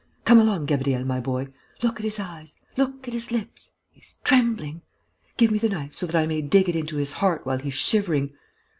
[0.25, 1.49] Come along, Gabriel, my boy!...
[1.83, 2.55] Look at his eyes!...
[2.75, 3.73] Look at his lips!...
[3.91, 4.81] He's trembling!...
[5.37, 7.75] Give me the knife, so that I may dig it into his heart while he's
[7.75, 8.33] shivering....